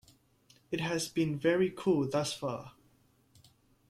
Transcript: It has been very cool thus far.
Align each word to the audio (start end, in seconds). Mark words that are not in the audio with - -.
It 0.71 0.81
has 0.81 1.07
been 1.07 1.37
very 1.37 1.69
cool 1.69 2.09
thus 2.09 2.33
far. 2.33 2.71